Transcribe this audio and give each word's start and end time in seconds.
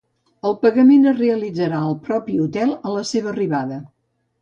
El 0.51 0.55
pagament 0.63 1.05
es 1.11 1.19
realitzarà 1.19 1.83
al 1.91 1.99
propi 2.09 2.43
hotel 2.49 2.75
a 2.83 2.99
la 2.99 3.07
seva 3.15 3.35
arribada. 3.37 3.83